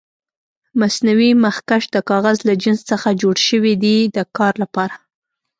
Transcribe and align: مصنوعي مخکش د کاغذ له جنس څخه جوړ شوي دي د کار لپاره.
مصنوعي 0.79 1.31
مخکش 1.45 1.83
د 1.93 1.97
کاغذ 2.09 2.37
له 2.47 2.53
جنس 2.63 2.81
څخه 2.91 3.07
جوړ 3.21 3.35
شوي 3.47 3.73
دي 3.83 3.97
د 4.15 4.17
کار 4.37 4.53
لپاره. 4.63 4.95